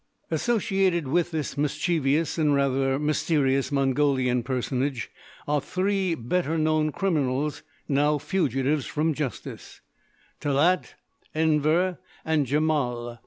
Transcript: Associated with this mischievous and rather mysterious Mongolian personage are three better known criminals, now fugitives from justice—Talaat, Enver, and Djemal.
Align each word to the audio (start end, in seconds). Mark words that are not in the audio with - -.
Associated 0.31 1.07
with 1.07 1.29
this 1.29 1.55
mischievous 1.55 2.39
and 2.39 2.55
rather 2.55 2.97
mysterious 2.97 3.71
Mongolian 3.71 4.41
personage 4.41 5.11
are 5.47 5.61
three 5.61 6.15
better 6.15 6.57
known 6.57 6.91
criminals, 6.91 7.61
now 7.87 8.17
fugitives 8.17 8.87
from 8.87 9.13
justice—Talaat, 9.13 10.95
Enver, 11.35 11.99
and 12.25 12.47
Djemal. 12.47 13.19